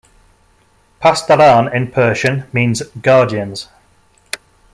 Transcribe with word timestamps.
Pasdaran 0.99 1.71
in 1.71 1.91
Persian 1.91 2.45
means 2.51 2.81
"guardians". 3.03 3.67